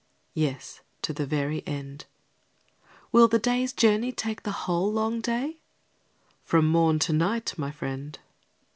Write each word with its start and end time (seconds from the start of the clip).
Yes, 0.33 0.81
to 1.03 1.13
the 1.13 1.27
very 1.27 1.61
end. 1.67 2.05
Will 3.11 3.27
the 3.27 3.37
day's 3.37 3.71
journey 3.71 4.11
take 4.11 4.41
the 4.41 4.51
whole 4.65 4.91
long 4.91 5.19
day? 5.21 5.59
From 6.43 6.67
morn 6.67 6.97
to 6.97 7.13
night, 7.13 7.53
my 7.55 7.69
friend. 7.69 8.17